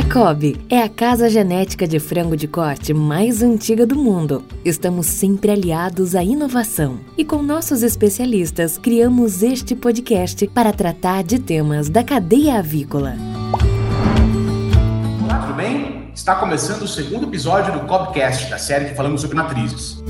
[0.00, 4.42] A Cobb é a casa genética de frango de corte mais antiga do mundo.
[4.64, 11.38] Estamos sempre aliados à inovação e com nossos especialistas criamos este podcast para tratar de
[11.38, 13.14] temas da cadeia avícola.
[15.22, 16.10] Olá, tudo bem?
[16.14, 20.02] Está começando o segundo episódio do Cobcast, da série que falamos sobre matrizes.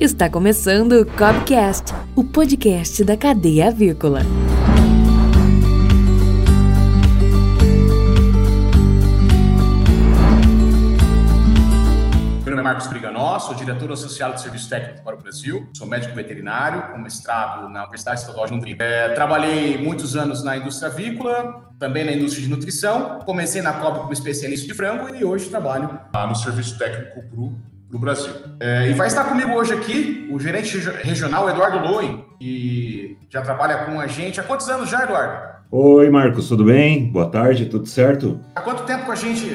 [0.00, 4.22] Está começando o Cobcast, o podcast da cadeia avícola.
[13.38, 17.80] Sou diretor associado de Serviço Técnico para o Brasil, sou médico veterinário com mestrado na
[17.80, 18.82] Universidade Estadual de Londrina.
[18.82, 24.00] É, trabalhei muitos anos na indústria avícola, também na indústria de nutrição, comecei na COB
[24.00, 27.22] como especialista de frango e hoje trabalho no Serviço Técnico
[27.88, 28.32] para o Brasil.
[28.60, 33.84] É, e vai estar comigo hoje aqui o gerente regional Eduardo Loen, que já trabalha
[33.84, 34.40] com a gente.
[34.40, 35.58] Há quantos anos já, Eduardo?
[35.70, 37.12] Oi, Marcos, tudo bem?
[37.12, 38.40] Boa tarde, tudo certo?
[38.54, 39.48] Há quanto tempo com a gente?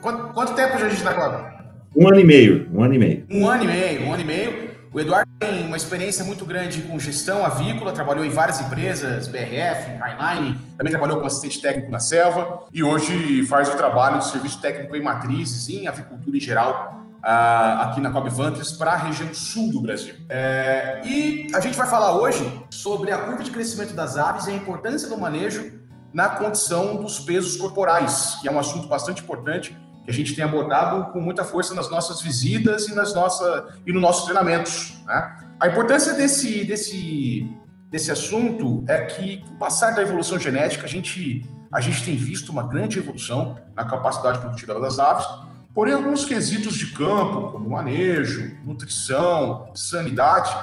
[0.00, 1.55] Quanto, quanto tempo já a gente está agora?
[1.98, 3.26] Um ano e meio, um ano e meio.
[3.30, 4.70] Um ano e meio, um ano e meio.
[4.92, 9.96] O Eduardo tem uma experiência muito grande com gestão avícola, trabalhou em várias empresas, BRF,
[9.98, 14.60] Highline, também trabalhou como assistente técnico na selva e hoje faz o trabalho de serviço
[14.60, 19.32] técnico em matrizes, em avicultura em geral, uh, aqui na Cobb Vantres, para a região
[19.32, 20.14] sul do Brasil.
[20.28, 24.50] É, e a gente vai falar hoje sobre a curva de crescimento das aves e
[24.50, 25.72] a importância do manejo
[26.12, 29.74] na condição dos pesos corporais, que é um assunto bastante importante
[30.06, 33.92] que a gente tem abordado com muita força nas nossas visitas e nas nossas e
[33.92, 35.02] nos nossos treinamentos.
[35.04, 35.36] Né?
[35.58, 37.50] A importância desse, desse,
[37.90, 42.14] desse assunto é que, com o passar da evolução genética, a gente, a gente tem
[42.16, 45.26] visto uma grande evolução na capacidade produtiva das aves,
[45.74, 50.54] porém, alguns quesitos de campo, como manejo, nutrição, sanidade,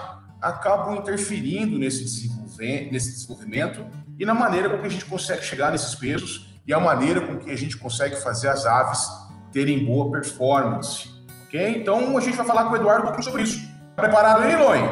[0.41, 3.85] acabam interferindo nesse desenvolvimento, nesse desenvolvimento
[4.17, 7.37] e na maneira com que a gente consegue chegar nesses pesos e a maneira com
[7.37, 9.07] que a gente consegue fazer as aves
[9.53, 11.09] terem boa performance.
[11.47, 11.77] Ok?
[11.77, 13.61] Então a gente vai falar com o Eduardo um pouco sobre isso.
[13.95, 14.83] Preparado aí, Loen?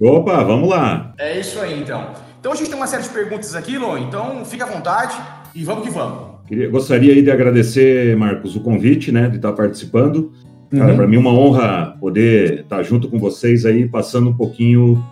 [0.00, 1.12] Opa, vamos lá.
[1.18, 2.12] É isso aí, então.
[2.40, 5.14] Então a gente tem uma série de perguntas aqui, Loen, então fica à vontade
[5.54, 6.38] e vamos que vamos.
[6.46, 10.32] Queria, gostaria aí de agradecer, Marcos, o convite, né, de estar participando.
[10.70, 10.96] Cara, uhum.
[10.96, 15.04] para mim é uma honra poder estar junto com vocês aí, passando um pouquinho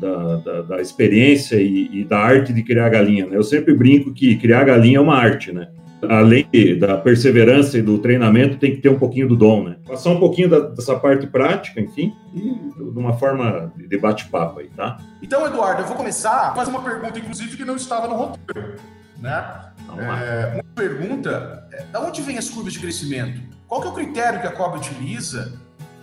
[0.00, 3.26] da, da, da experiência e, e, da arte de criar galinha.
[3.26, 3.36] Né?
[3.36, 5.68] Eu sempre brinco que criar galinha é uma arte, né?
[6.08, 6.48] Além
[6.78, 9.76] da perseverança e do treinamento, tem que ter um pouquinho do dom, né?
[9.86, 14.68] Passar um pouquinho da, dessa parte prática, enfim, e de uma forma de bate-papo aí,
[14.68, 14.98] tá?
[15.22, 18.74] Então, Eduardo, eu vou começar a fazer uma pergunta, inclusive, que não estava no roteiro,
[19.18, 19.72] né?
[19.98, 23.40] É, uma pergunta, é, da onde vem as curvas de crescimento?
[23.68, 25.52] Qual que é o critério que a COB utiliza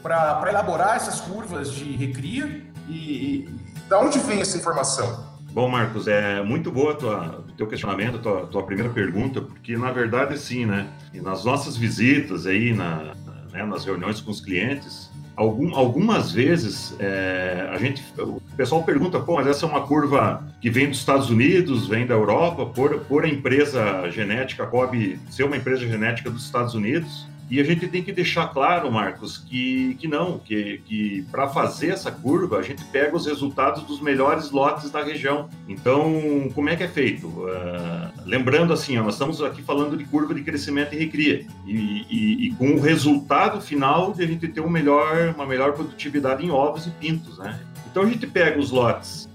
[0.01, 3.49] para elaborar essas curvas de recria e, e
[3.89, 5.28] da onde vem essa informação?
[5.59, 9.91] Bom, Marcos, é muito boa tua, o teu questionamento, tua, tua primeira pergunta, porque na
[9.91, 10.87] verdade sim, né?
[11.13, 13.13] E nas nossas visitas aí, na,
[13.51, 19.19] né, nas reuniões com os clientes, algum, algumas vezes é, a gente, o pessoal pergunta,
[19.19, 22.97] pô, mas essa é uma curva que vem dos Estados Unidos, vem da Europa, por,
[23.01, 27.87] por a empresa genética COB ser uma empresa genética dos Estados Unidos, e a gente
[27.87, 32.61] tem que deixar claro, Marcos, que, que não, que, que para fazer essa curva, a
[32.61, 35.49] gente pega os resultados dos melhores lotes da região.
[35.67, 37.27] Então, como é que é feito?
[37.27, 42.05] Uh, lembrando assim, ó, nós estamos aqui falando de curva de crescimento e recria, e,
[42.09, 46.45] e, e, com o resultado final de a gente ter um melhor, uma melhor produtividade
[46.45, 47.59] em ovos e pintos, né?
[47.89, 49.27] Então, a gente pega os lotes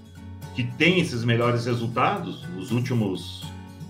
[0.55, 3.43] que têm esses melhores resultados nos últimos,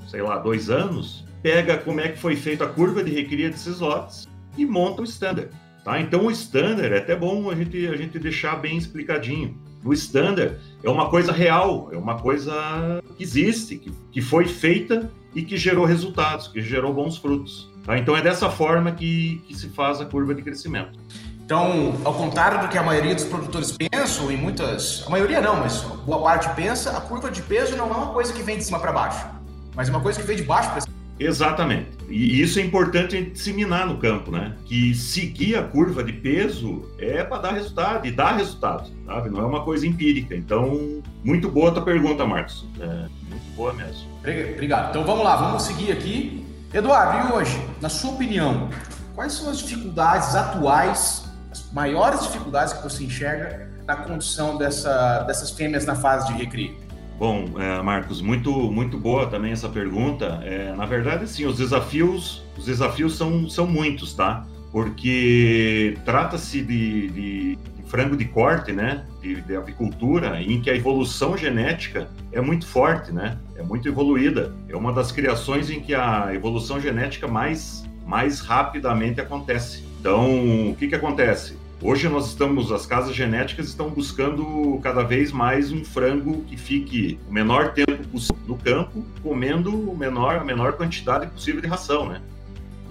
[0.08, 3.80] sei lá, dois anos, pega como é que foi feita a curva de recria desses
[3.80, 5.52] lotes e monta o standard.
[5.84, 6.02] Tá?
[6.02, 9.56] Então o standard é até bom a gente, a gente deixar bem explicadinho.
[9.84, 15.12] O standard é uma coisa real, é uma coisa que existe, que, que foi feita
[15.36, 17.72] e que gerou resultados, que gerou bons frutos.
[17.84, 17.96] Tá?
[17.96, 20.98] Então é dessa forma que, que se faz a curva de crescimento.
[21.46, 25.04] Então, ao contrário do que a maioria dos produtores pensam, e muitas.
[25.06, 28.34] A maioria não, mas boa parte pensa, a curva de peso não é uma coisa
[28.34, 29.28] que vem de cima para baixo,
[29.76, 30.95] mas é uma coisa que vem de baixo para cima.
[31.20, 31.96] Exatamente.
[32.10, 34.54] E isso é importante disseminar no campo, né?
[34.66, 39.30] Que seguir a curva de peso é para dar resultado e dar resultado, sabe?
[39.30, 40.36] Não é uma coisa empírica.
[40.36, 42.66] Então, muito boa a tua pergunta, Marcos.
[42.80, 42.86] É,
[43.30, 44.08] muito boa mesmo.
[44.20, 44.90] Obrigado.
[44.90, 46.46] Então vamos lá, vamos seguir aqui.
[46.74, 48.70] Eduardo, e hoje, na sua opinião,
[49.16, 55.52] quais são as dificuldades atuais, as maiores dificuldades que você enxerga na condição dessa, dessas
[55.52, 56.85] fêmeas na fase de recria?
[57.18, 60.42] Bom, é, Marcos, muito muito boa também essa pergunta.
[60.44, 64.46] É, na verdade, sim, os desafios os desafios são, são muitos, tá?
[64.72, 71.38] Porque trata-se de, de, frango de corte, né, de, de, apicultura, em que a evolução
[71.38, 74.54] genética é muito forte, né, é muito evoluída.
[74.68, 79.84] É uma das criações em que a evolução genética mais, mais rapidamente acontece.
[80.00, 81.58] Então, o que que acontece?
[81.88, 87.20] Hoje nós estamos, as casas genéticas estão buscando cada vez mais um frango que fique
[87.30, 92.10] o menor tempo possível no campo, comendo o menor, a menor quantidade possível de ração,
[92.10, 92.24] né?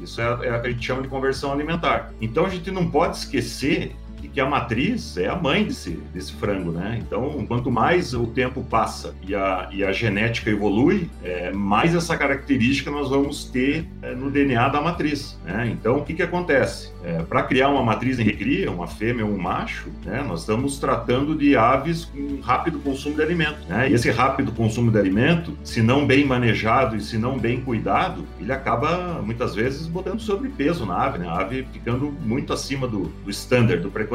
[0.01, 2.15] Isso é, é a gente chama de conversão alimentar.
[2.21, 3.97] Então a gente não pode esquecer
[4.29, 7.01] que a matriz é a mãe desse, desse frango, né?
[7.05, 12.17] Então, quanto mais o tempo passa e a, e a genética evolui, é, mais essa
[12.17, 15.69] característica nós vamos ter é, no DNA da matriz, né?
[15.71, 16.93] Então, o que que acontece?
[17.05, 20.79] É, Para criar uma matriz em recria, uma fêmea ou um macho, né, nós estamos
[20.79, 23.91] tratando de aves com rápido consumo de alimento, né?
[23.91, 28.25] E esse rápido consumo de alimento, se não bem manejado e se não bem cuidado,
[28.41, 31.29] ele acaba, muitas vezes, botando sobrepeso na ave, né?
[31.29, 34.14] A ave ficando muito acima do, do standard, do preconizado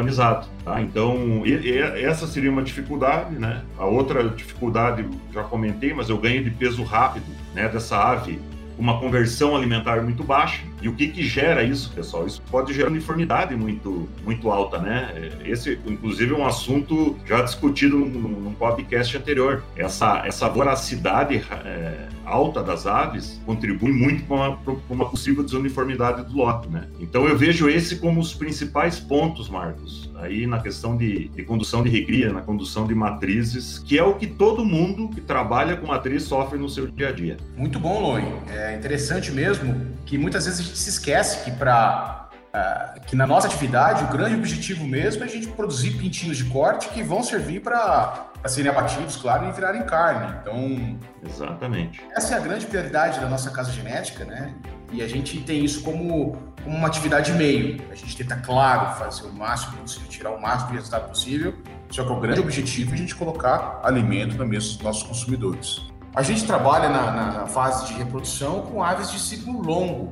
[0.64, 0.82] Tá?
[0.82, 3.64] Então, e, e essa seria uma dificuldade, né?
[3.78, 8.40] A outra dificuldade, já comentei, mas eu ganho de peso rápido né, dessa ave,
[8.80, 10.64] uma conversão alimentar muito baixa.
[10.82, 12.26] E o que, que gera isso, pessoal?
[12.26, 15.32] Isso pode gerar uniformidade muito, muito alta, né?
[15.44, 19.64] Esse, inclusive, é um assunto já discutido num, num podcast anterior.
[19.76, 24.58] Essa, essa voracidade é, alta das aves contribui muito com uma,
[24.90, 26.88] uma possível desuniformidade do lote, né?
[27.02, 31.84] Então, eu vejo esse como os principais pontos, Marcos, aí na questão de, de condução
[31.84, 35.88] de regria, na condução de matrizes, que é o que todo mundo que trabalha com
[35.88, 37.38] matriz sofre no seu dia a dia.
[37.56, 38.24] Muito bom, Loi.
[38.50, 42.18] É interessante mesmo que muitas vezes gente se esquece que para
[42.50, 46.38] Uh, ah, que na nossa atividade o grande objetivo mesmo é a gente produzir pintinhos
[46.38, 50.36] de corte que vão servir para serem abatidos, claro, e virarem carne.
[50.42, 52.02] Então, exatamente.
[52.16, 54.56] Essa é a grande prioridade da nossa casa genética, né?
[54.92, 57.82] E a gente tem isso como, como uma atividade meio.
[57.92, 61.56] A gente tenta, claro, fazer o máximo possível, tirar o máximo de resultado possível.
[61.90, 65.82] Só que o grande objetivo é a gente colocar alimento na mesa dos nossos consumidores.
[66.16, 70.10] A gente trabalha na, na, na fase de reprodução com aves de ciclo longo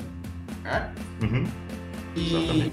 [0.68, 0.92] né?
[1.22, 1.48] Uhum.
[2.16, 2.72] E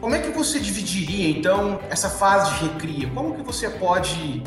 [0.00, 3.08] como é que você dividiria, então, essa fase de recria?
[3.10, 4.42] Como que você pode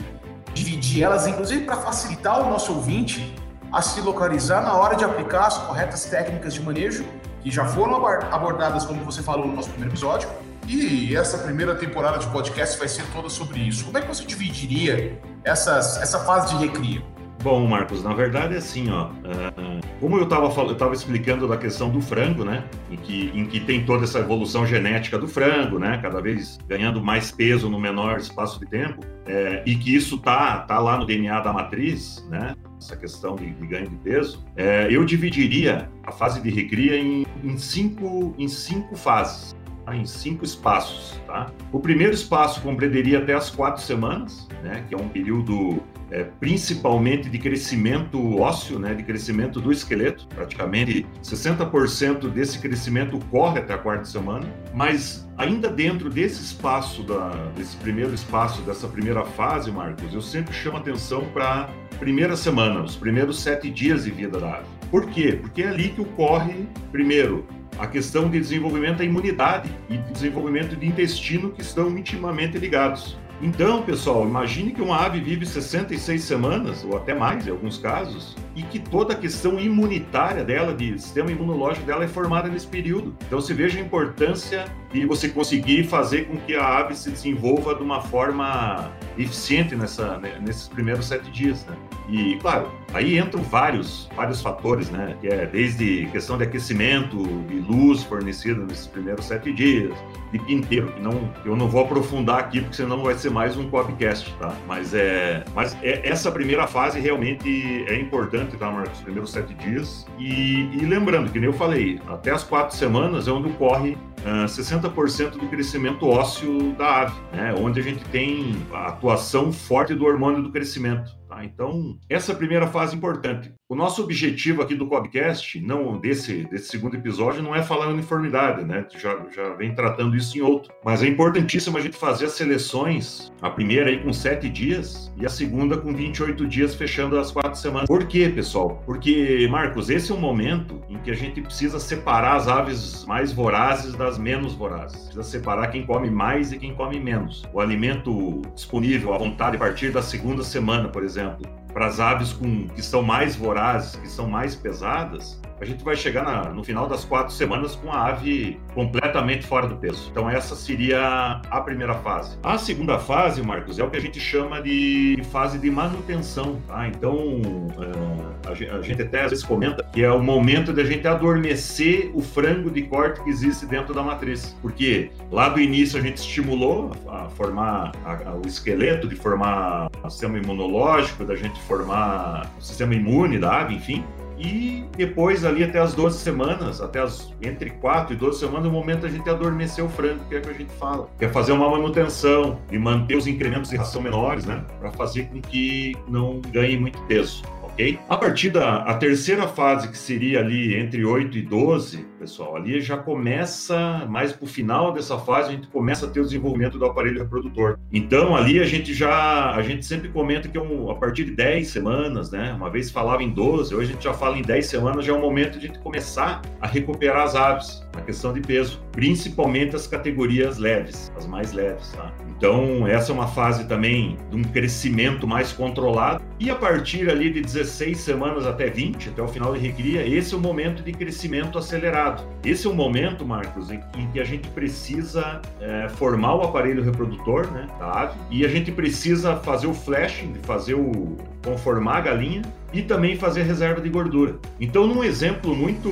[0.53, 3.33] dividir elas, inclusive para facilitar o nosso ouvinte
[3.71, 7.05] a se localizar na hora de aplicar as corretas técnicas de manejo
[7.43, 10.29] que já foram abordadas, como você falou no nosso primeiro episódio.
[10.67, 13.85] E essa primeira temporada de podcast vai ser toda sobre isso.
[13.85, 17.01] Como é que você dividiria essas, essa fase de recria?
[17.43, 19.07] Bom, Marcos, na verdade é assim, ó.
[19.07, 22.63] Uh, como eu estava explicando da questão do frango, né?
[22.91, 25.99] Em que, em que tem toda essa evolução genética do frango, né?
[26.03, 30.59] Cada vez ganhando mais peso no menor espaço de tempo, é, e que isso tá,
[30.59, 32.53] tá lá no DNA da matriz, né?
[32.81, 37.27] Essa questão de, de ganho de peso, é, eu dividiria a fase de recria em,
[37.43, 39.55] em, cinco, em cinco fases.
[39.85, 39.95] Tá?
[39.95, 41.19] Em cinco espaços.
[41.27, 41.51] Tá?
[41.71, 44.85] O primeiro espaço compreenderia até as quatro semanas, né?
[44.87, 45.81] que é um período
[46.11, 50.27] é, principalmente de crescimento ósseo, né, de crescimento do esqueleto.
[50.27, 57.29] Praticamente 60% desse crescimento ocorre até a quarta semana, mas ainda dentro desse espaço, da,
[57.55, 62.83] desse primeiro espaço, dessa primeira fase, Marcos, eu sempre chamo atenção para a primeira semana,
[62.83, 64.67] os primeiros sete dias de vida da ave.
[64.91, 65.39] Por quê?
[65.41, 67.45] Porque é ali que ocorre, primeiro,
[67.77, 73.17] a questão de desenvolvimento da imunidade e desenvolvimento de intestino que estão intimamente ligados.
[73.41, 78.35] Então, pessoal, imagine que uma ave vive 66 semanas, ou até mais em alguns casos,
[78.55, 83.15] e que toda a questão imunitária dela, de sistema imunológico dela, é formada nesse período.
[83.25, 87.73] Então, se veja a importância de você conseguir fazer com que a ave se desenvolva
[87.73, 91.65] de uma forma eficiente nessa, né, nesses primeiros sete dias.
[91.65, 91.75] Né?
[92.09, 95.15] E, claro, aí entram vários, vários fatores, né?
[95.21, 99.97] Que é desde questão de aquecimento, de luz fornecida nesses primeiros sete dias,
[100.31, 103.69] de pinteiro, que não, eu não vou aprofundar aqui, porque senão vai ser mais um
[103.69, 104.53] podcast, tá?
[104.67, 108.97] Mas, é, mas é, essa primeira fase realmente é importante, tá, Marcos?
[108.97, 110.05] Os primeiros sete dias.
[110.19, 114.45] E, e lembrando, que nem eu falei, até as quatro semanas é onde ocorre uh,
[114.45, 117.55] 60% do crescimento ósseo da ave, né?
[117.57, 121.20] Onde a gente tem a atuação forte do hormônio do crescimento.
[121.41, 121.45] Tá?
[121.45, 123.51] Então, essa primeira fase é importante.
[123.67, 128.65] O nosso objetivo aqui do podcast, não desse, desse segundo episódio, não é falar uniformidade,
[128.65, 128.85] né?
[128.97, 130.73] Já, já vem tratando isso em outro.
[130.83, 135.25] Mas é importantíssimo a gente fazer as seleções, a primeira aí com sete dias e
[135.25, 137.87] a segunda com 28 dias, fechando as quatro semanas.
[137.87, 138.81] Por quê, pessoal?
[138.85, 143.31] Porque, Marcos, esse é um momento em que a gente precisa separar as aves mais
[143.31, 144.99] vorazes das menos vorazes.
[145.03, 147.43] Precisa separar quem come mais e quem come menos.
[147.53, 151.30] O alimento disponível à vontade a partir da segunda semana, por exemplo,
[151.73, 155.95] para as aves com, que são mais vorazes, que são mais pesadas, a gente vai
[155.95, 160.09] chegar na, no final das quatro semanas com a ave completamente fora do peso.
[160.11, 162.35] Então, essa seria a primeira fase.
[162.41, 166.59] A segunda fase, Marcos, é o que a gente chama de fase de manutenção.
[166.67, 166.87] Tá?
[166.87, 172.09] Então, uh, a gente até às vezes comenta que é o momento da gente adormecer
[172.15, 174.57] o frango de corte que existe dentro da matriz.
[174.63, 179.91] Porque lá do início a gente estimulou a formar a, a, o esqueleto, de formar
[180.03, 184.03] o sistema imunológico, da gente formar o sistema imune da ave, enfim.
[184.41, 188.69] E depois, ali até as 12 semanas, até as entre 4 e 12 semanas, é
[188.69, 191.07] o momento a gente adormecer o frango, que é que a gente fala.
[191.19, 194.63] Que é fazer uma manutenção e manter os incrementos de ração menores, né?
[194.79, 197.99] Para fazer com que não ganhe muito peso ok?
[198.09, 202.79] A partir da a terceira fase, que seria ali entre 8 e 12, pessoal, ali
[202.79, 206.77] já começa, mais para o final dessa fase, a gente começa a ter o desenvolvimento
[206.77, 207.79] do aparelho reprodutor.
[207.91, 211.31] Então, ali a gente já, a gente sempre comenta que é um, a partir de
[211.31, 212.53] 10 semanas, né?
[212.53, 215.15] Uma vez falava em 12, hoje a gente já fala em 10 semanas, já é
[215.15, 219.75] o momento de a gente começar a recuperar as aves, na questão de peso, principalmente
[219.75, 222.13] as categorias leves, as mais leves, tá?
[222.37, 226.23] Então, essa é uma fase também de um crescimento mais controlado.
[226.39, 230.33] E a partir ali de 16 semanas até 20, até o final de recria, esse
[230.33, 232.10] é o momento de crescimento acelerado.
[232.43, 236.83] Esse é o momento, Marcos, em, em que a gente precisa é, formar o aparelho
[236.83, 242.01] reprodutor né, da ave e a gente precisa fazer o flashing, fazer o conformar a
[242.01, 242.41] galinha
[242.73, 244.35] e também fazer reserva de gordura.
[244.59, 245.89] Então, num exemplo muito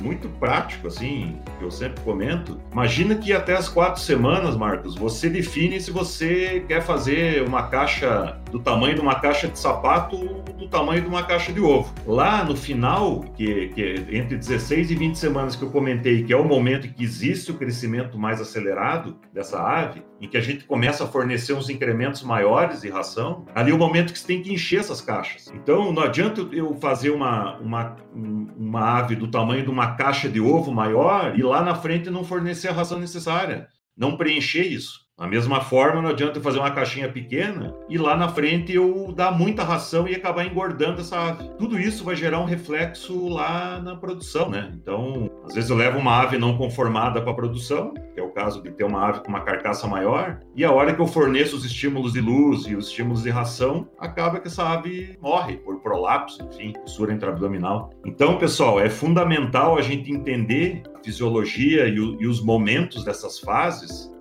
[0.00, 5.28] muito prático, assim, que eu sempre comento, imagina que até as quatro semanas, Marcos, você
[5.28, 10.68] define se você quer fazer uma caixa do tamanho de uma caixa de sapato do
[10.68, 11.92] tamanho de uma caixa de ovo.
[12.06, 16.32] Lá no final, que, que é entre 16 e 20 semanas que eu comentei, que
[16.32, 20.40] é o momento em que existe o crescimento mais acelerado dessa ave, em que a
[20.40, 24.26] gente começa a fornecer uns incrementos maiores de ração, ali é o momento que você
[24.28, 25.52] tem que encher essas caixas.
[25.52, 30.40] Então, não adianta eu fazer uma, uma, uma ave do tamanho de uma caixa de
[30.40, 35.03] ovo maior e lá na frente não fornecer a ração necessária, não preencher isso.
[35.16, 39.12] Da mesma forma, não adianta eu fazer uma caixinha pequena e lá na frente eu
[39.14, 41.48] dar muita ração e acabar engordando essa ave.
[41.56, 44.72] Tudo isso vai gerar um reflexo lá na produção, né?
[44.74, 48.30] Então, às vezes eu levo uma ave não conformada para a produção, que é o
[48.30, 51.54] caso de ter uma ave com uma carcaça maior, e a hora que eu forneço
[51.54, 55.78] os estímulos de luz e os estímulos de ração, acaba que essa ave morre por
[55.80, 57.90] prolapso, enfim, fissura intraabdominal.
[58.04, 63.38] Então, pessoal, é fundamental a gente entender a fisiologia e, o, e os momentos dessas
[63.38, 64.12] fases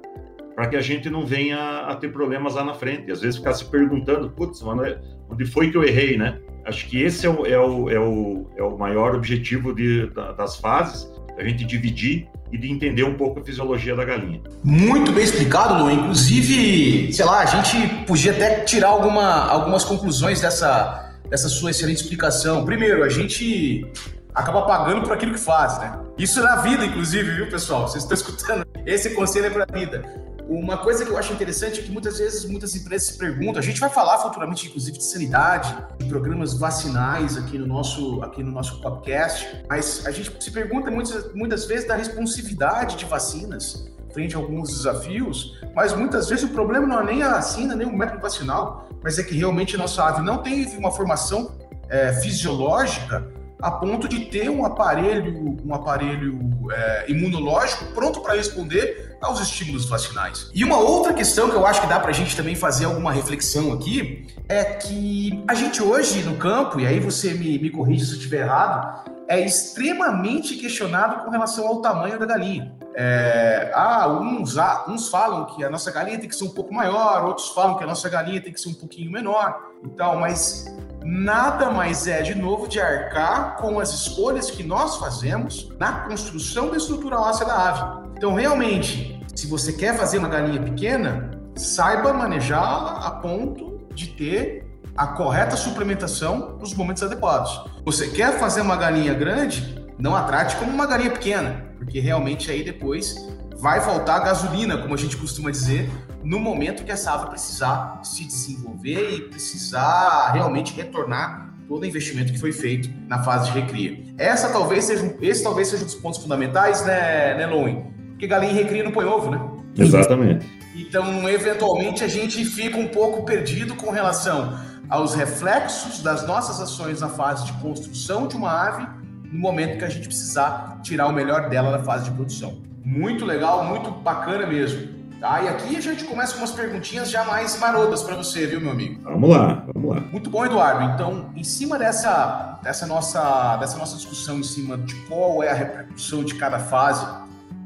[0.55, 3.11] para que a gente não venha a ter problemas lá na frente.
[3.11, 6.39] Às vezes ficar se perguntando, putz, mano, é, onde foi que eu errei, né?
[6.65, 10.57] Acho que esse é o, é o, é o, é o maior objetivo de, das
[10.57, 14.39] fases, a gente dividir e de entender um pouco a fisiologia da galinha.
[14.63, 15.91] Muito bem explicado, Lu.
[15.91, 22.01] Inclusive, sei lá, a gente podia até tirar alguma, algumas conclusões dessa, dessa sua excelente
[22.03, 22.63] explicação.
[22.63, 23.85] Primeiro, a gente
[24.33, 25.99] acaba pagando por aquilo que faz, né?
[26.17, 27.87] Isso é na vida, inclusive, viu, pessoal?
[27.87, 28.65] Vocês estão escutando?
[28.85, 30.03] Esse conselho é para a vida.
[30.47, 33.63] Uma coisa que eu acho interessante é que muitas vezes muitas empresas se perguntam, a
[33.63, 38.51] gente vai falar futuramente, inclusive, de sanidade, de programas vacinais aqui no nosso, aqui no
[38.51, 44.35] nosso podcast, mas a gente se pergunta muitas, muitas vezes da responsividade de vacinas frente
[44.35, 47.97] a alguns desafios, mas muitas vezes o problema não é nem a vacina, nem o
[47.97, 51.57] método vacinal, mas é que realmente a nossa ave não tem uma formação
[51.89, 53.27] é, fisiológica
[53.63, 56.37] a ponto de ter um aparelho, um aparelho
[56.69, 60.51] é, imunológico pronto para responder aos estímulos vacinais.
[60.53, 63.13] E uma outra questão que eu acho que dá para a gente também fazer alguma
[63.13, 68.05] reflexão aqui é que a gente hoje no campo, e aí você me, me corrige
[68.05, 72.75] se eu estiver errado, é extremamente questionado com relação ao tamanho da galinha.
[72.95, 76.73] É, ah, uns, ah, uns falam que a nossa galinha tem que ser um pouco
[76.73, 79.71] maior, outros falam que a nossa galinha tem que ser um pouquinho menor.
[79.83, 80.65] Então, mas
[81.03, 86.69] nada mais é, de novo, de arcar com as escolhas que nós fazemos na construção
[86.69, 88.09] da estrutura óssea da ave.
[88.15, 94.63] Então, realmente, se você quer fazer uma galinha pequena, saiba manejá-la a ponto de ter
[94.95, 97.65] a correta suplementação nos momentos adequados.
[97.83, 102.49] Você quer fazer uma galinha grande, não a trate como uma galinha pequena, porque realmente
[102.51, 103.15] aí depois
[103.57, 105.89] vai faltar gasolina, como a gente costuma dizer,
[106.23, 112.31] no momento que essa ave precisar se desenvolver e precisar realmente retornar todo o investimento
[112.31, 114.03] que foi feito na fase de recria.
[114.17, 117.93] Essa talvez seja, esse talvez seja um dos pontos fundamentais, né, né Lowen?
[118.09, 119.41] Porque galinha em recria não põe ovo, né?
[119.77, 120.45] Exatamente.
[120.75, 127.01] Então, eventualmente, a gente fica um pouco perdido com relação aos reflexos das nossas ações
[127.01, 128.87] na fase de construção de uma ave
[129.31, 132.61] no momento que a gente precisar tirar o melhor dela na fase de produção.
[132.83, 134.93] Muito legal, muito bacana mesmo.
[135.19, 135.41] Tá?
[135.41, 138.71] E aqui a gente começa com umas perguntinhas já mais marotas para você, viu, meu
[138.71, 139.01] amigo?
[139.03, 140.01] Vamos lá, vamos lá.
[140.11, 140.93] Muito bom, Eduardo.
[140.93, 145.53] Então, em cima dessa, dessa, nossa, dessa nossa discussão em cima de qual é a
[145.53, 147.07] repercussão de cada fase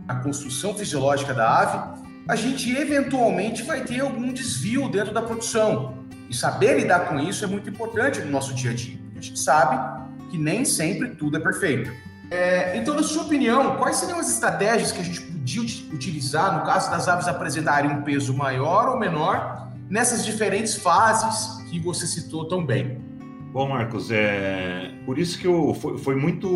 [0.06, 5.96] na construção fisiológica da ave, a gente eventualmente vai ter algum desvio dentro da produção.
[6.30, 9.00] E saber lidar com isso é muito importante no nosso dia a dia.
[9.18, 11.90] A gente sabe que nem sempre tudo é perfeito.
[12.30, 15.62] É, então, na sua opinião, quais seriam as estratégias que a gente podia
[15.94, 21.80] utilizar no caso das aves apresentarem um peso maior ou menor nessas diferentes fases que
[21.80, 23.02] você citou tão bem?
[23.54, 26.50] Bom, Marcos, é por isso que eu, foi, foi muito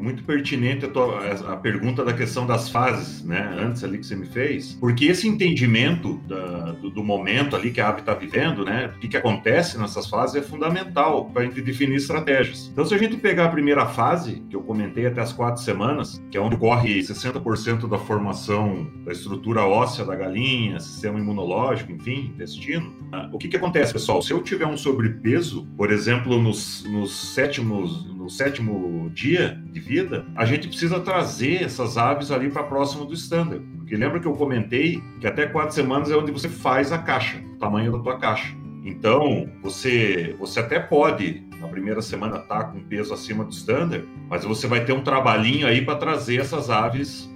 [0.00, 3.58] muito pertinente a, tua, a, pergunta da questão das fases, né?
[3.60, 7.80] Antes ali que você me fez, porque esse entendimento da, do, do, momento ali que
[7.80, 8.92] a ave está vivendo, né?
[8.94, 12.70] O que, que acontece nessas fases é fundamental para a gente definir estratégias.
[12.72, 16.22] Então, se a gente pegar a primeira fase, que eu comentei até as quatro semanas,
[16.30, 22.32] que é onde ocorre 60% da formação da estrutura óssea da galinha, sistema imunológico, enfim,
[22.34, 24.20] intestino, ah, o que, que acontece, pessoal?
[24.20, 27.95] Se eu tiver um sobrepeso, por exemplo, nos, nos sétimos,
[28.26, 33.14] no sétimo dia de vida, a gente precisa trazer essas aves ali para próximo do
[33.14, 33.64] standard.
[33.76, 37.38] Porque lembra que eu comentei que até quatro semanas é onde você faz a caixa,
[37.54, 38.52] o tamanho da tua caixa.
[38.84, 44.04] Então, você, você até pode, na primeira semana, estar tá com peso acima do standard,
[44.28, 47.30] mas você vai ter um trabalhinho aí para trazer essas aves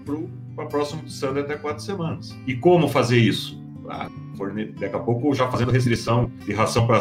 [0.56, 2.36] para próximo do standard até quatro semanas.
[2.48, 3.62] E como fazer isso?
[3.88, 4.08] Ah,
[4.78, 6.98] daqui a pouco já fazendo restrição de ração para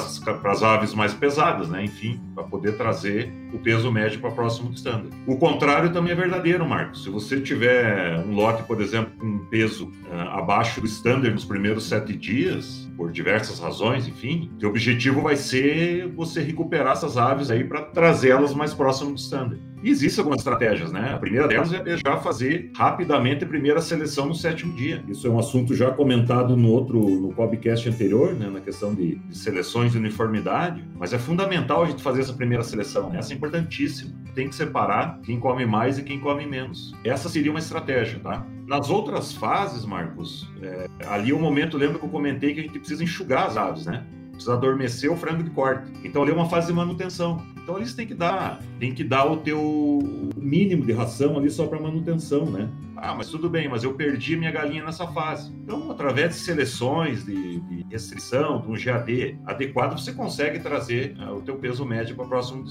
[0.51, 1.83] as aves mais pesadas, né?
[1.83, 5.09] Enfim, para poder trazer o peso médio para próximo do standard.
[5.25, 7.03] O contrário também é verdadeiro, Marcos.
[7.03, 11.45] Se você tiver um lote, por exemplo, com um peso uh, abaixo do standard nos
[11.45, 17.49] primeiros sete dias, por diversas razões, enfim, o objetivo vai ser você recuperar essas aves
[17.49, 19.59] aí para trazê-las mais próximo do standard.
[19.81, 21.13] E existem algumas estratégias, né?
[21.13, 25.01] A primeira delas é já fazer rapidamente a primeira seleção no sétimo dia.
[25.07, 28.49] Isso é um assunto já comentado no outro, no podcast anterior, né?
[28.49, 30.83] Na questão de, de seleções de uniformidade.
[30.95, 33.13] Mas é fundamental a gente fazer essa primeira seleção.
[33.13, 34.11] Essa é importantíssima.
[34.35, 36.93] Tem que separar quem come mais e quem come menos.
[37.03, 38.45] Essa seria uma estratégia, tá?
[38.67, 42.63] Nas outras fases, Marcos, é, ali é o momento, lembra que eu comentei que a
[42.63, 44.05] gente precisa enxugar as aves, né?
[44.31, 45.91] Precisa adormecer o frango de corte.
[46.03, 47.43] Então ali é uma fase de manutenção.
[47.63, 51.67] Então você tem que dar, tem que dar o teu mínimo de ração ali só
[51.67, 52.69] para manutenção, né?
[53.01, 55.53] Ah, mas tudo bem, mas eu perdi minha galinha nessa fase.
[55.63, 61.35] Então, através de seleções, de, de restrição, de um GAD adequado, você consegue trazer uh,
[61.35, 62.69] o teu peso médio para próximo do.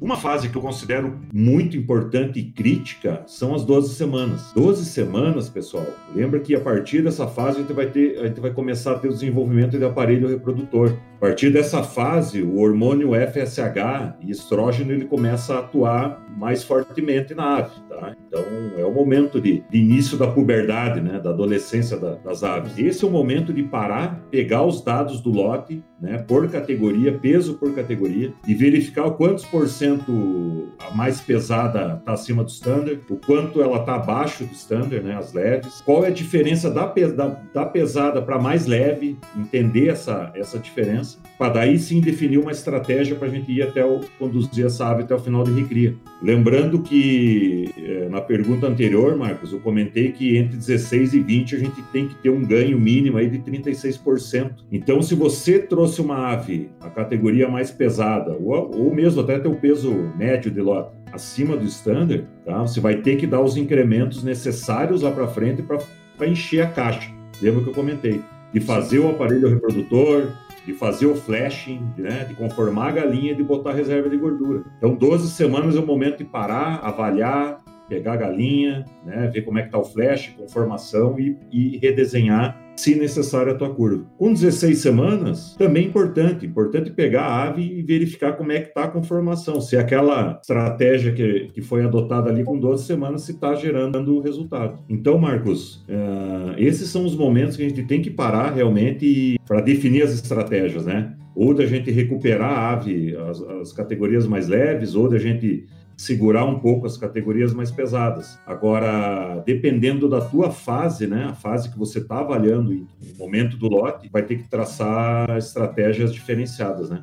[0.00, 4.52] Uma fase que eu considero muito importante e crítica são as 12 semanas.
[4.54, 8.40] 12 semanas, pessoal, lembra que a partir dessa fase a gente vai ter, a gente
[8.40, 10.96] vai começar a ter o desenvolvimento de aparelho reprodutor.
[11.20, 17.34] A partir dessa fase, o hormônio FSH e estrógeno ele começa a atuar mais fortemente
[17.34, 18.16] na ave, tá?
[18.26, 18.42] Então
[18.78, 22.78] é o momento de, de início da puberdade, né, da adolescência da, das aves.
[22.78, 27.54] Esse é o momento de parar, pegar os dados do lote, né, por categoria, peso
[27.54, 33.16] por categoria, e verificar quantos por cento a mais pesada está acima do standard, o
[33.16, 37.28] quanto ela está abaixo do standard, né, as leves, qual é a diferença da, da,
[37.52, 43.16] da pesada para mais leve, entender essa, essa diferença, para daí sim definir uma estratégia
[43.16, 45.94] para a gente ir até o, conduzir essa ave até o final de recria.
[46.22, 51.58] Lembrando que eh, na pergunta anterior, Marcos, eu comentei que entre 16 e 20 a
[51.58, 54.50] gente tem que ter um ganho mínimo aí de 36%.
[54.70, 59.48] Então, se você trouxe uma ave, a categoria mais pesada, ou, ou mesmo até ter
[59.48, 62.60] o peso médio de lote, acima do standard, tá?
[62.60, 67.10] você vai ter que dar os incrementos necessários lá para frente para encher a caixa.
[67.40, 68.20] Lembra que eu comentei?
[68.52, 70.32] De fazer o aparelho reprodutor,
[70.70, 74.64] de fazer o flashing, né, de conformar a galinha e de botar reserva de gordura.
[74.78, 79.58] Então, 12 semanas é o momento de parar, avaliar, pegar a galinha, né, ver como
[79.58, 84.04] é que está o flash, conformação e, e redesenhar se necessário, a tua curva.
[84.16, 88.68] Com 16 semanas, também é importante, importante pegar a ave e verificar como é que
[88.68, 93.32] está a conformação, se aquela estratégia que, que foi adotada ali com 12 semanas, se
[93.32, 94.78] está gerando resultado.
[94.88, 99.60] Então, Marcos, uh, esses são os momentos que a gente tem que parar realmente para
[99.60, 101.14] definir as estratégias, né?
[101.34, 105.66] Ou da gente recuperar a ave, as, as categorias mais leves, ou da gente
[106.00, 108.38] segurar um pouco as categorias mais pesadas.
[108.46, 113.68] Agora, dependendo da tua fase, né, a fase que você está avaliando, no momento do
[113.68, 117.02] lote, vai ter que traçar estratégias diferenciadas, né?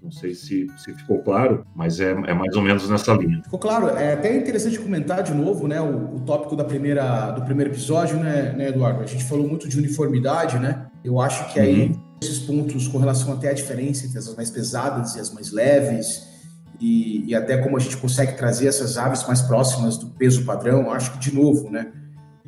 [0.00, 3.42] Não sei se, se ficou claro, mas é, é, mais ou menos nessa linha.
[3.42, 3.88] Ficou claro.
[3.88, 8.16] É até interessante comentar de novo, né, o, o tópico da primeira, do primeiro episódio,
[8.16, 9.02] né, né, Eduardo?
[9.02, 10.86] A gente falou muito de uniformidade, né?
[11.04, 12.00] Eu acho que aí uhum.
[12.22, 16.35] esses pontos com relação até à diferença entre as mais pesadas e as mais leves,
[16.80, 20.90] e, e, até como a gente consegue trazer essas aves mais próximas do peso padrão,
[20.90, 21.92] acho que, de novo, né,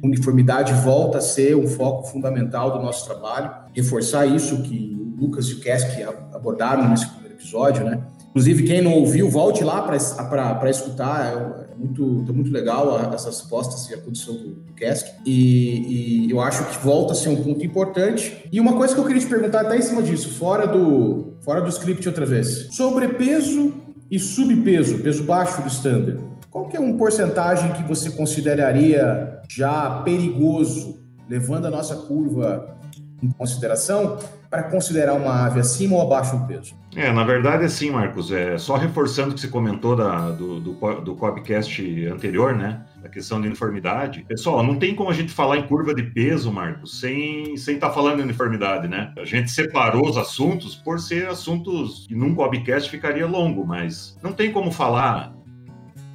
[0.02, 5.46] uniformidade volta a ser um foco fundamental do nosso trabalho, reforçar isso que o Lucas
[5.46, 5.88] e o Kesk
[6.32, 8.00] abordaram nesse primeiro episódio, né?
[8.30, 11.26] Inclusive, quem não ouviu, volte lá para escutar.
[11.26, 15.06] É, é muito, tá muito legal essas postas e a condição do, do Kesk.
[15.24, 18.48] E, e, eu acho que volta a ser um ponto importante.
[18.52, 21.60] E uma coisa que eu queria te perguntar, até em cima disso, fora do, fora
[21.60, 22.68] do script outra vez.
[22.70, 26.20] Sobrepeso e subpeso, peso baixo do standard.
[26.50, 32.76] Qual que é uma porcentagem que você consideraria já perigoso, levando a nossa curva
[33.22, 34.18] em consideração,
[34.48, 36.74] para considerar uma ave acima ou abaixo do peso?
[36.96, 40.72] É, na verdade, assim, Marcos, é, só reforçando o que você comentou da, do, do,
[41.00, 42.80] do podcast anterior, né?
[43.04, 44.24] A questão de uniformidade.
[44.28, 47.78] Pessoal, não tem como a gente falar em curva de peso, Marcos, sem estar sem
[47.78, 49.12] tá falando em uniformidade, né?
[49.16, 54.32] A gente separou os assuntos por ser assuntos que num podcast ficaria longo, mas não
[54.32, 55.37] tem como falar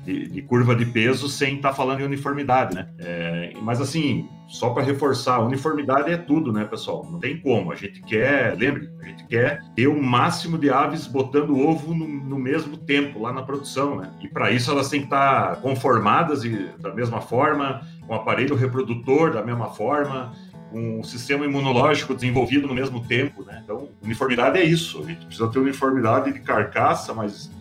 [0.03, 2.89] de, de, curva de peso sem estar tá falando em uniformidade, né?
[2.99, 7.07] É, mas assim, só para reforçar, uniformidade é tudo, né, pessoal?
[7.09, 7.71] Não tem como.
[7.71, 12.07] A gente quer, lembre, a gente quer ter o máximo de aves botando ovo no,
[12.07, 14.11] no mesmo tempo lá na produção, né?
[14.21, 18.15] E para isso elas têm que estar tá conformadas e, da mesma forma, com o
[18.15, 20.33] aparelho reprodutor da mesma forma,
[20.73, 23.61] um sistema imunológico desenvolvido no mesmo tempo, né?
[23.63, 25.01] Então, uniformidade é isso.
[25.03, 27.51] A gente precisa ter uniformidade de carcaça, mas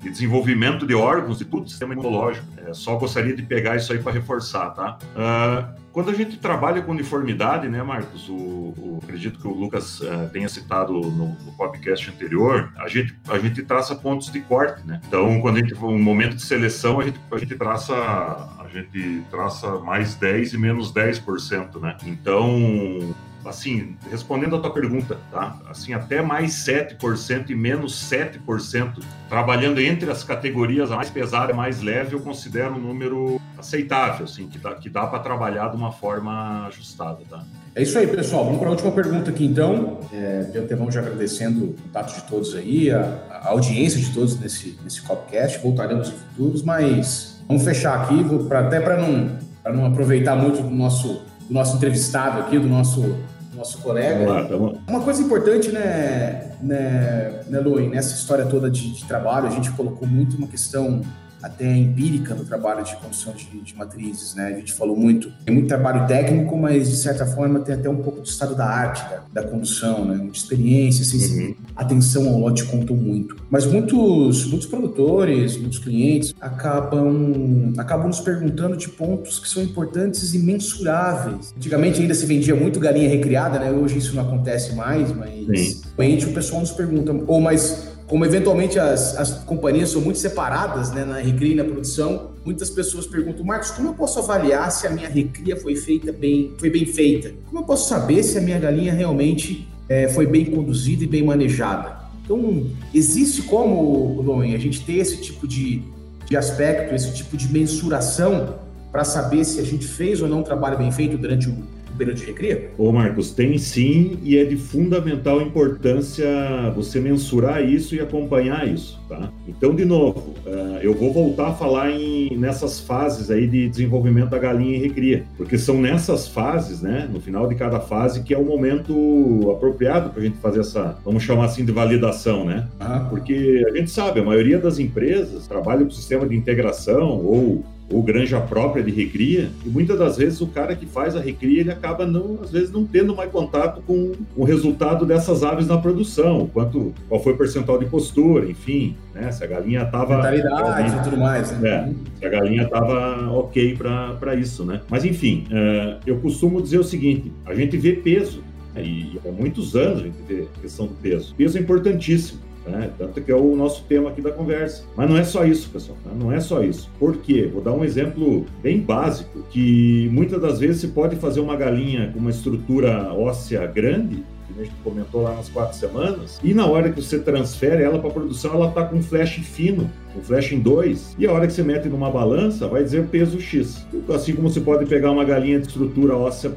[0.00, 2.46] de desenvolvimento de órgãos e tudo, sistema imunológico.
[2.56, 4.98] É, só gostaria de pegar isso aí para reforçar, tá?
[5.14, 8.28] Uh, quando a gente trabalha com uniformidade, né, Marcos?
[8.28, 13.14] O, o acredito que o Lucas uh, tenha citado no, no, podcast anterior, a gente,
[13.28, 15.00] a gente traça pontos de corte, né?
[15.06, 19.24] Então, quando a gente um momento de seleção, a gente, a gente traça a gente
[19.30, 21.96] traça mais 10 e menos 10%, né?
[22.06, 25.58] Então, assim, respondendo a tua pergunta, tá?
[25.68, 31.54] Assim, até mais 7% e menos 7%, trabalhando entre as categorias a mais pesada e
[31.54, 35.68] a mais leve, eu considero um número aceitável, assim, que dá, que dá para trabalhar
[35.68, 37.44] de uma forma ajustada, tá?
[37.74, 38.44] É isso aí, pessoal.
[38.44, 40.00] Vamos para a última pergunta aqui, então.
[40.12, 43.00] É, de antemão, já agradecendo o contato de todos aí, a,
[43.30, 45.58] a audiência de todos nesse, nesse Copcast.
[45.58, 49.38] Voltaremos em futuros, mas vamos fechar aqui, vou, pra, até para não,
[49.72, 54.24] não aproveitar muito do nosso do nosso entrevistado aqui, do nosso, do nosso colega.
[54.24, 54.78] Vamos lá, vamos.
[54.88, 59.68] Uma coisa importante, né, né, né Lui, nessa história toda de, de trabalho, a gente
[59.72, 61.02] colocou muito uma questão
[61.42, 64.46] até empírica no trabalho de construção de, de, matrizes, né?
[64.46, 67.96] A gente falou muito, tem muito trabalho técnico, mas de certa forma tem até um
[67.96, 70.16] pouco do estado da arte da, da condução, né?
[70.16, 71.54] Muita experiência, assim, uhum.
[71.74, 73.36] atenção ao lote contam muito.
[73.50, 80.34] Mas muitos, muitos produtores, muitos clientes acabam, acabam nos perguntando de pontos que são importantes
[80.34, 81.54] e mensuráveis.
[81.56, 83.70] Antigamente ainda se vendia muito galinha recriada, né?
[83.70, 86.26] Hoje isso não acontece mais, mas Sim.
[86.26, 90.90] o pessoal nos pergunta, ou oh, mas como eventualmente as, as companhias são muito separadas
[90.90, 94.84] né, na recria e na produção, muitas pessoas perguntam, Marcos, como eu posso avaliar se
[94.84, 97.32] a minha recria foi feita bem, foi bem feita?
[97.46, 101.22] Como eu posso saber se a minha galinha realmente é, foi bem conduzida e bem
[101.22, 102.00] manejada?
[102.24, 105.80] Então, existe como, Loen, a gente ter esse tipo de,
[106.26, 108.56] de aspecto, esse tipo de mensuração
[108.90, 111.56] para saber se a gente fez ou não um trabalho bem feito durante o
[112.00, 112.70] período de recria?
[112.78, 116.26] Ô Marcos, tem sim e é de fundamental importância
[116.74, 119.30] você mensurar isso e acompanhar isso, tá?
[119.46, 124.30] Então, de novo, uh, eu vou voltar a falar em, nessas fases aí de desenvolvimento
[124.30, 128.32] da galinha em recria, porque são nessas fases, né, no final de cada fase, que
[128.32, 132.66] é o momento apropriado para a gente fazer essa, vamos chamar assim, de validação, né?
[132.80, 133.06] Ah.
[133.10, 138.02] Porque a gente sabe, a maioria das empresas trabalha com sistema de integração ou ou
[138.02, 141.72] granja própria de recria, e muitas das vezes o cara que faz a recria, ele
[141.72, 146.48] acaba não, às vezes não tendo mais contato com o resultado dessas aves na produção,
[146.52, 150.16] quanto, qual foi o percentual de postura, enfim, né, se a galinha estava...
[150.16, 151.68] Mentalidade e tudo mais, né?
[151.70, 154.80] É, se a galinha estava ok para isso, né?
[154.88, 158.42] Mas enfim, uh, eu costumo dizer o seguinte, a gente vê peso,
[158.74, 161.34] né, e há muitos anos a gente vê a questão do peso.
[161.34, 162.49] Peso é importantíssimo.
[162.66, 162.90] Né?
[162.98, 164.84] Tanto que é o nosso tema aqui da conversa.
[164.96, 165.96] Mas não é só isso, pessoal.
[166.04, 166.10] Tá?
[166.14, 166.90] Não é só isso.
[166.98, 167.48] Por quê?
[167.52, 172.10] Vou dar um exemplo bem básico, que muitas das vezes se pode fazer uma galinha
[172.12, 176.66] com uma estrutura óssea grande, que a gente comentou lá nas quatro semanas, e na
[176.66, 180.60] hora que você transfere ela para produção, ela está com flash fino, um flash em
[180.60, 183.86] dois, e a hora que você mete numa balança, vai dizer peso X.
[184.12, 186.52] Assim como você pode pegar uma galinha de estrutura óssea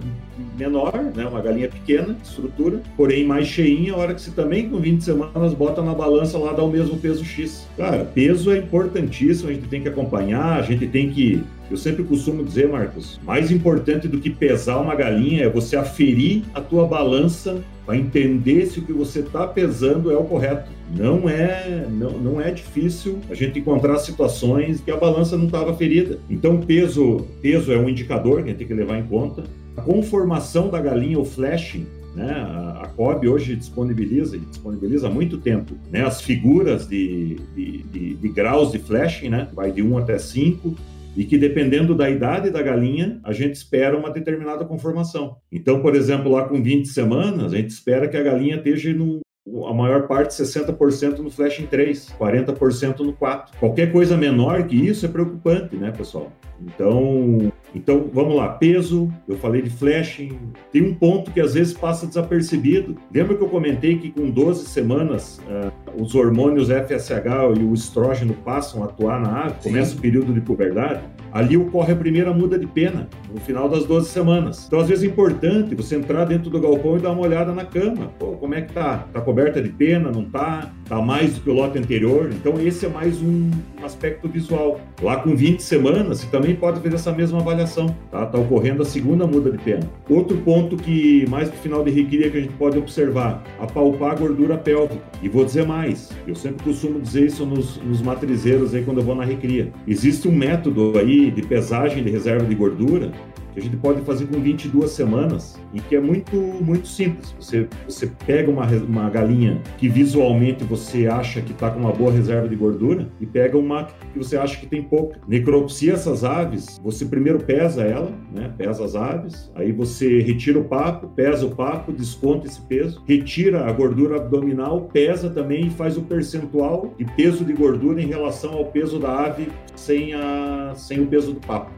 [0.57, 1.25] menor, né?
[1.25, 5.53] Uma galinha pequena, estrutura, porém mais cheinha, a hora que você também com 20 semanas
[5.53, 7.67] bota na balança lá dá o mesmo peso X.
[7.77, 12.03] Cara, peso é importantíssimo, a gente tem que acompanhar, a gente tem que eu sempre
[12.03, 16.85] costumo dizer, Marcos, mais importante do que pesar uma galinha é você aferir a tua
[16.85, 20.69] balança para entender se o que você está pesando é o correto.
[20.91, 25.73] Não é, não, não é difícil a gente encontrar situações que a balança não estava
[25.75, 26.19] ferida.
[26.29, 29.43] Então, peso, peso é um indicador que a gente tem que levar em conta.
[29.75, 32.31] A conformação da galinha, o flashing, né?
[32.31, 36.05] A, a COB hoje disponibiliza, disponibiliza há muito tempo, né?
[36.05, 39.47] as figuras de, de, de, de graus de flashing, né?
[39.53, 40.75] vai de 1 até 5,
[41.15, 45.37] e que dependendo da idade da galinha, a gente espera uma determinada conformação.
[45.51, 49.21] Então, por exemplo, lá com 20 semanas, a gente espera que a galinha esteja no,
[49.45, 53.57] a maior parte 60% no flash em 3, 40% no 4.
[53.59, 56.31] Qualquer coisa menor que isso é preocupante, né, pessoal?
[56.65, 60.37] Então, então vamos lá, peso, eu falei de flashing,
[60.71, 62.95] tem um ponto que às vezes passa desapercebido.
[63.13, 68.33] Lembra que eu comentei que com 12 semanas uh, os hormônios FSH e o estrógeno
[68.45, 71.01] passam a atuar na ave, começa o período de puberdade?
[71.33, 74.65] ali ocorre a primeira muda de pena, no final das 12 semanas.
[74.67, 77.65] Então, às vezes é importante você entrar dentro do galpão e dar uma olhada na
[77.65, 78.11] cama.
[78.19, 79.07] Pô, como é que tá?
[79.11, 80.11] Tá coberta de pena?
[80.11, 80.71] Não tá?
[80.87, 82.29] Tá mais do que o lote anterior?
[82.31, 83.49] Então, esse é mais um
[83.83, 84.79] aspecto visual.
[85.01, 88.25] Lá com 20 semanas, você também pode fazer essa mesma avaliação, tá?
[88.25, 89.89] Tá ocorrendo a segunda muda de pena.
[90.09, 94.15] Outro ponto que, mais pro final de recria, que a gente pode observar, apalpar a
[94.15, 95.01] gordura pélvica.
[95.21, 99.03] E vou dizer mais, eu sempre costumo dizer isso nos, nos matrizeiros aí quando eu
[99.03, 99.71] vou na recria.
[99.87, 103.11] Existe um método aí de, pesagem de reserva de gordura
[103.53, 107.35] que a gente pode fazer com 22 semanas e que é muito muito simples.
[107.39, 112.11] Você, você pega uma, uma galinha que visualmente você acha que está com uma boa
[112.11, 115.19] reserva de gordura e pega uma que você acha que tem pouca.
[115.27, 118.51] Necropsia essas aves, você primeiro pesa ela, né?
[118.57, 123.65] pesa as aves, aí você retira o papo, pesa o papo, desconta esse peso, retira
[123.65, 128.53] a gordura abdominal, pesa também e faz o percentual de peso de gordura em relação
[128.53, 131.71] ao peso da ave sem, a, sem o peso do papo.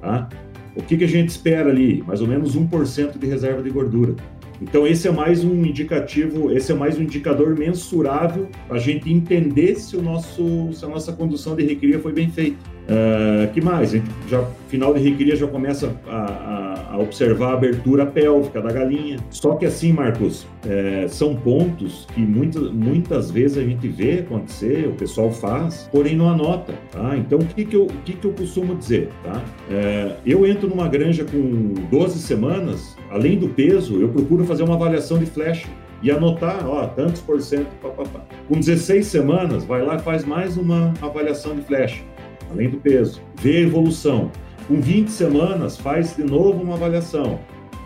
[0.00, 0.28] Tá?
[0.76, 2.04] O que, que a gente espera ali?
[2.06, 4.14] Mais ou menos 1% de reserva de gordura.
[4.60, 9.12] Então esse é mais um indicativo, esse é mais um indicador mensurável para a gente
[9.12, 12.75] entender se o nosso, se a nossa condução de recria foi bem feita.
[12.88, 13.90] Uh, que mais?
[13.90, 18.60] A gente já final de recria já começa a, a, a, observar a abertura pélvica
[18.60, 19.18] da galinha.
[19.30, 24.86] Só que assim, Marcos, é, são pontos que muitas, muitas vezes a gente vê acontecer,
[24.88, 26.74] o pessoal faz, porém não anota.
[26.92, 27.16] Tá?
[27.16, 29.08] Então o que, que, eu, que, que eu costumo dizer?
[29.24, 29.42] Tá?
[29.70, 34.74] É, eu entro numa granja com 12 semanas, além do peso, eu procuro fazer uma
[34.74, 35.66] avaliação de flash
[36.02, 38.20] e anotar, ó, tantos por cento, papapá.
[38.48, 42.04] Com 16 semanas, vai lá e faz mais uma avaliação de flash,
[42.50, 43.20] além do peso.
[43.36, 44.30] Vê a evolução.
[44.68, 47.38] Com 20 semanas, faz de novo uma avaliação.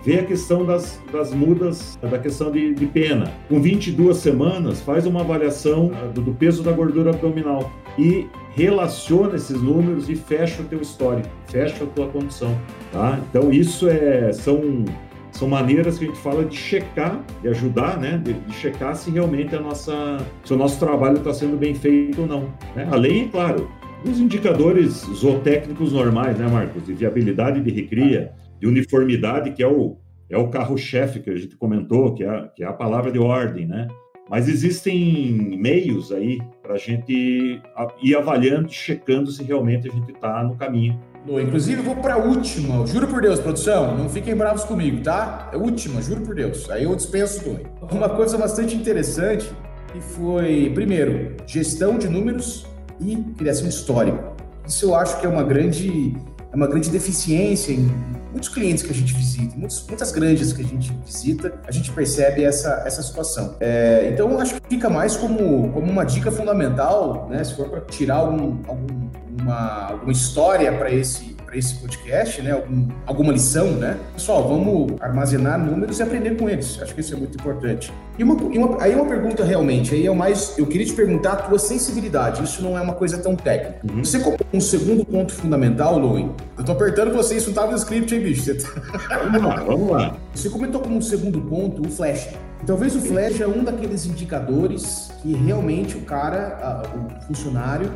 [0.03, 3.31] Vê a questão das, das mudas, da questão de, de pena.
[3.49, 7.70] Com 22 semanas, faz uma avaliação ah, do, do peso da gordura abdominal.
[7.99, 12.57] E relaciona esses números e fecha o teu histórico, fecha a tua condição.
[12.92, 13.20] Tá?
[13.29, 14.85] Então, isso é, são
[15.33, 19.11] são maneiras que a gente fala de checar, de ajudar, né, de, de checar se
[19.11, 22.49] realmente a nossa, se o nosso trabalho está sendo bem feito ou não.
[22.75, 22.88] Né?
[22.90, 23.70] Além, claro,
[24.05, 29.99] dos indicadores zootécnicos normais, né, Marcos, de viabilidade de recria, de uniformidade, que é o,
[30.29, 33.67] é o carro-chefe que a gente comentou, que é, que é a palavra de ordem,
[33.67, 33.89] né?
[34.29, 37.61] Mas existem meios aí para a gente
[38.01, 42.87] ir avaliando, checando se realmente a gente está no caminho Inclusive, vou para a última.
[42.87, 45.51] Juro por Deus, produção, não fiquem bravos comigo, tá?
[45.53, 46.71] É última, juro por Deus.
[46.71, 47.67] Aí eu dispenso dois.
[47.93, 49.51] Uma coisa bastante interessante
[49.93, 52.67] que foi, primeiro, gestão de números
[53.01, 54.33] e criação histórica.
[54.67, 56.17] Isso eu acho que é uma grande,
[56.53, 57.91] é uma grande deficiência em
[58.31, 61.91] muitos clientes que a gente visita, muitos, muitas granjas que a gente visita, a gente
[61.91, 63.57] percebe essa, essa situação.
[63.61, 67.43] É, então, acho que fica mais como, como uma dica fundamental, né?
[67.43, 69.11] Se for para tirar algum, algum
[69.41, 72.53] uma, alguma história para esse, esse podcast, né?
[72.53, 73.99] Algum, alguma lição, né?
[74.15, 76.79] Pessoal, vamos armazenar números e aprender com eles.
[76.81, 77.93] Acho que isso é muito importante.
[78.19, 80.59] E uma, e uma, aí uma pergunta realmente, aí é o mais.
[80.59, 82.43] Eu queria te perguntar a tua sensibilidade.
[82.43, 83.81] Isso não é uma coisa tão técnica.
[83.91, 84.05] Uhum.
[84.05, 87.79] Você como um segundo ponto fundamental, Louie, eu tô apertando você, isso não tava no
[87.79, 88.55] script, hein, bicho?
[88.55, 89.19] Tá...
[89.19, 90.17] Vamos lá, vamos lá.
[90.35, 92.29] Você comentou como um segundo ponto o flash.
[92.67, 97.91] Talvez o flash é um daqueles indicadores que realmente o cara, o funcionário,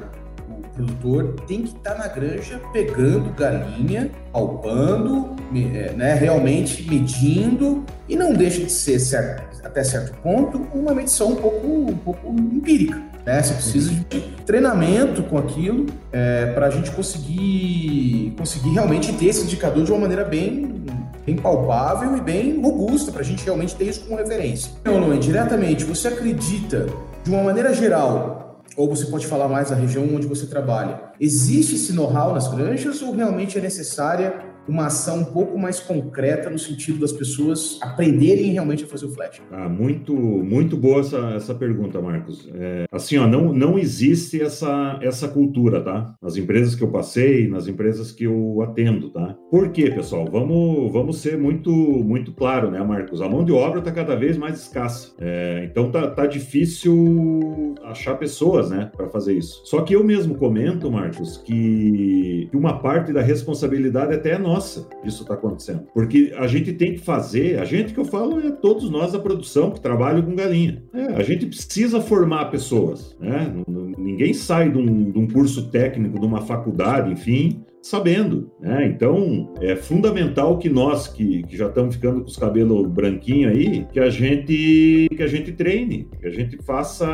[0.75, 8.17] produtor tem que estar tá na granja pegando galinha, palpando, é, né, realmente medindo, e
[8.17, 13.01] não deixa de ser, certo, até certo ponto, uma medição um pouco, um pouco empírica.
[13.25, 13.43] Né?
[13.43, 19.45] Você precisa de treinamento com aquilo é, para a gente conseguir, conseguir realmente ter esse
[19.45, 20.85] indicador de uma maneira bem
[21.25, 24.71] bem palpável e bem robusta para a gente realmente ter isso como referência.
[24.83, 26.87] Então, Luan, diretamente, você acredita,
[27.23, 31.77] de uma maneira geral, ou você pode falar mais da região onde você trabalha, existe
[31.77, 36.59] esse know-how nas granjas ou realmente é necessária uma ação um pouco mais concreta no
[36.59, 39.43] sentido das pessoas aprenderem realmente a fazer o flash?
[39.51, 42.49] Ah, muito, muito boa essa, essa pergunta, Marcos.
[42.55, 46.15] É, assim, ó, não, não existe essa, essa cultura, tá?
[46.23, 49.37] Nas empresas que eu passei, nas empresas que eu atendo, tá?
[49.51, 50.27] Por quê, pessoal?
[50.31, 53.21] Vamos, vamos ser muito, muito claro, né, Marcos?
[53.21, 55.13] A mão de obra está cada vez mais escassa.
[55.19, 59.63] É, então tá, tá difícil achar pessoas, né, para fazer isso.
[59.65, 64.87] Só que eu mesmo comento, Marcos, que uma parte da responsabilidade até é nossa nossa
[65.05, 65.87] isso está acontecendo.
[65.93, 69.19] Porque a gente tem que fazer, a gente que eu falo é todos nós da
[69.19, 70.83] produção que trabalham com galinha.
[70.93, 73.17] É, a gente precisa formar pessoas.
[73.21, 73.53] Né?
[73.99, 78.51] Ninguém sai de um, de um curso técnico, de uma faculdade, enfim, sabendo.
[78.59, 78.87] Né?
[78.87, 83.87] Então, é fundamental que nós, que, que já estamos ficando com os cabelos branquinhos aí,
[83.93, 87.07] que a gente que a gente treine, que a gente faça,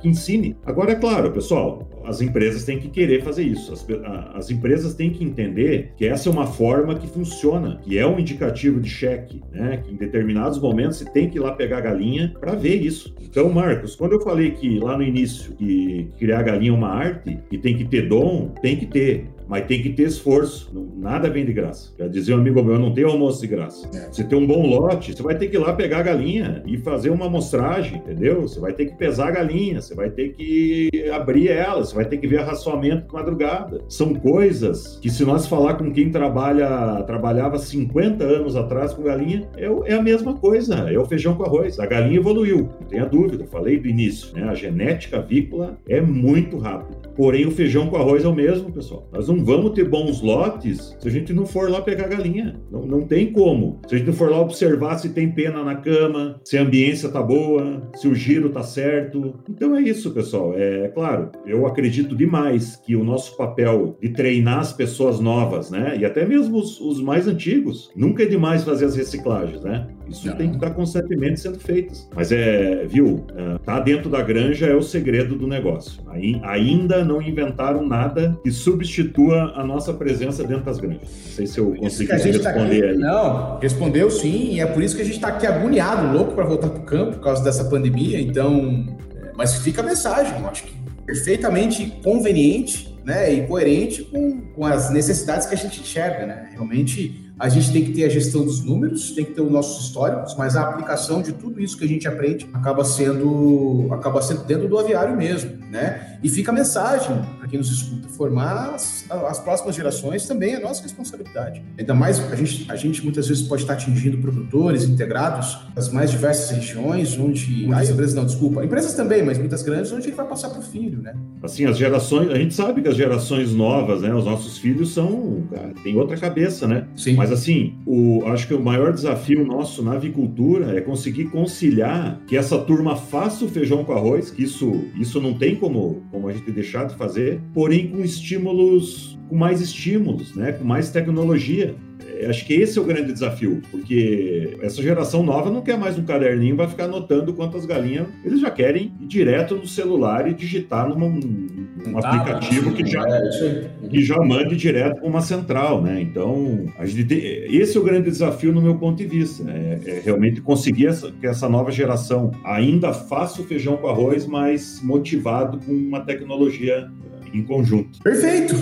[0.00, 0.56] que ensine.
[0.64, 3.72] Agora, é claro, pessoal, as empresas têm que querer fazer isso.
[3.72, 3.86] As,
[4.34, 8.18] as empresas têm que entender que essa é uma forma que funciona, que é um
[8.18, 9.82] indicativo de cheque, né?
[9.84, 13.14] que em determinados momentos você tem que ir lá pegar a galinha para ver isso.
[13.20, 17.38] Então, Marcos, quando eu falei que lá no início que criar galinha é uma arte
[17.52, 20.70] e tem que ter dom, tem que ter mas tem que ter esforço.
[20.96, 21.92] Nada vem de graça.
[21.98, 23.88] Já dizia um amigo meu, não tem almoço de graça.
[23.94, 24.10] É.
[24.10, 26.78] Você tem um bom lote, você vai ter que ir lá pegar a galinha e
[26.78, 28.42] fazer uma amostragem, entendeu?
[28.42, 32.04] Você vai ter que pesar a galinha, você vai ter que abrir ela, você vai
[32.04, 33.80] ter que ver arraçoamento de madrugada.
[33.88, 39.48] São coisas que se nós falar com quem trabalha, trabalhava 50 anos atrás com galinha,
[39.56, 41.78] é, é a mesma coisa, é o feijão com arroz.
[41.78, 44.44] A galinha evoluiu, não tenha dúvida, falei do início, né?
[44.44, 47.08] A genética avícola é muito rápida.
[47.16, 49.08] Porém, o feijão com arroz é o mesmo, pessoal.
[49.12, 52.60] Nós não vamos ter bons lotes se a gente não for lá pegar galinha.
[52.70, 53.80] Não, não tem como.
[53.88, 57.08] Se a gente não for lá observar se tem pena na cama, se a ambiência
[57.08, 59.34] tá boa, se o giro tá certo.
[59.48, 60.54] Então é isso, pessoal.
[60.54, 65.70] É, é claro, eu acredito demais que o nosso papel de treinar as pessoas novas,
[65.70, 65.96] né?
[65.98, 69.86] E até mesmo os, os mais antigos, nunca é demais fazer as reciclagens, né?
[70.08, 70.36] Isso não.
[70.36, 71.94] tem que estar constantemente sendo feito.
[72.14, 76.02] Mas é, viu, é, tá dentro da granja é o segredo do negócio.
[76.42, 81.02] Ainda não inventaram nada que substitua a nossa presença dentro das granjas.
[81.02, 82.96] Não sei se eu consegui tá responder tá aqui, aí.
[82.96, 86.44] Não, respondeu sim, e é por isso que a gente está aqui agoniado, louco para
[86.44, 88.20] voltar para o campo por causa dessa pandemia.
[88.20, 94.40] Então, é, mas fica a mensagem, eu acho que perfeitamente conveniente né, e coerente com,
[94.40, 96.26] com as necessidades que a gente enxerga.
[96.26, 96.48] Né?
[96.52, 99.84] Realmente a gente tem que ter a gestão dos números, tem que ter os nossos
[99.84, 104.44] históricos, mas a aplicação de tudo isso que a gente aprende acaba sendo acaba sendo
[104.44, 106.18] dentro do aviário mesmo, né?
[106.22, 110.60] E fica a mensagem para quem nos escuta, formar as, as, próximas gerações também é
[110.60, 111.62] nossa responsabilidade.
[111.78, 116.10] Ainda mais a gente, a gente muitas vezes pode estar atingindo produtores integrados das mais
[116.10, 120.26] diversas regiões, onde as empresas não, desculpa, empresas também, mas muitas grandes onde ele vai
[120.26, 121.14] passar para o filho, né?
[121.42, 125.42] Assim, as gerações, a gente sabe que as gerações novas, né, os nossos filhos são,
[125.52, 126.86] cara, tem outra cabeça, né?
[126.96, 127.14] Sim.
[127.14, 132.36] Mas assim, o, acho que o maior desafio nosso na avicultura é conseguir conciliar que
[132.36, 136.32] essa turma faça o feijão com arroz, que isso, isso não tem como, como a
[136.32, 140.52] gente deixar de fazer, porém com estímulos, com mais estímulos, né?
[140.52, 141.74] com mais tecnologia.
[142.06, 145.98] É, acho que esse é o grande desafio, porque essa geração nova não quer mais
[145.98, 148.06] um caderninho, vai ficar anotando quantas galinhas.
[148.24, 153.88] Eles já querem ir direto no celular e digitar num, num aplicativo que já, é,
[153.88, 156.00] que já mande direto para uma central, né?
[156.00, 159.80] Então, a gente esse é o grande desafio no meu ponto de vista, né?
[159.84, 164.26] é, é realmente conseguir essa, que essa nova geração ainda faça o feijão com arroz,
[164.26, 166.90] mas motivado com uma tecnologia
[167.32, 167.98] em conjunto.
[168.02, 168.54] Perfeito!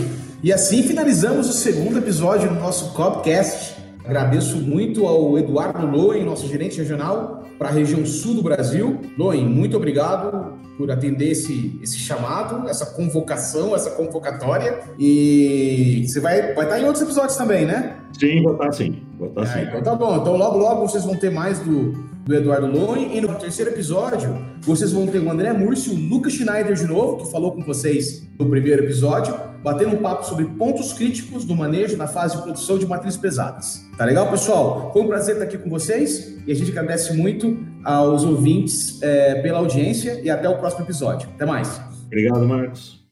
[0.43, 3.81] E assim finalizamos o segundo episódio do nosso Copcast.
[4.05, 8.99] Agradeço muito ao Eduardo Loen, nosso gerente regional para a região sul do Brasil.
[9.17, 14.81] Loen, muito obrigado por atender esse, esse chamado, essa convocação, essa convocatória.
[14.99, 17.99] E você vai, vai estar em outros episódios também, né?
[18.19, 19.01] Sim, vou estar sim.
[19.17, 19.61] Vou estar sim.
[19.61, 20.17] então tá bom.
[20.17, 21.93] Então logo, logo vocês vão ter mais do,
[22.25, 23.17] do Eduardo Loen.
[23.17, 27.19] E no terceiro episódio, vocês vão ter o André Múrcio o Lucas Schneider de novo,
[27.19, 31.97] que falou com vocês no primeiro episódio, batendo um papo sobre pontos críticos do manejo
[31.97, 33.85] na fase de produção de matrizes pesadas.
[33.97, 34.91] Tá legal, pessoal?
[34.93, 39.37] Foi um prazer estar aqui com vocês e a gente agradece muito aos ouvintes é,
[39.43, 41.29] pela audiência e até o próximo episódio.
[41.35, 41.81] Até mais.
[42.07, 43.03] Obrigado, Marcos.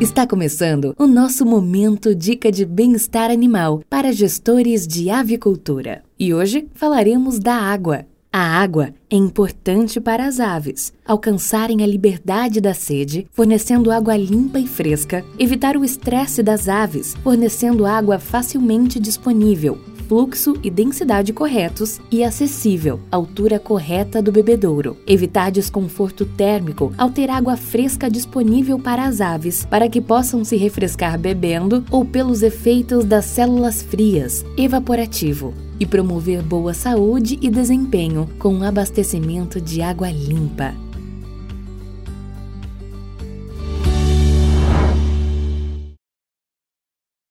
[0.00, 6.02] Está começando o nosso momento Dica de Bem-Estar Animal para gestores de avicultura.
[6.18, 8.06] E hoje falaremos da água.
[8.32, 10.92] A água é importante para as aves.
[11.04, 17.16] Alcançarem a liberdade da sede, fornecendo água limpa e fresca, evitar o estresse das aves,
[17.24, 24.96] fornecendo água facilmente disponível, fluxo e densidade corretos e acessível, altura correta do bebedouro.
[25.06, 30.56] Evitar desconforto térmico ao ter água fresca disponível para as aves, para que possam se
[30.56, 38.28] refrescar bebendo ou pelos efeitos das células frias, evaporativo e promover boa saúde e desempenho
[38.36, 40.89] com um abastecimento de água limpa.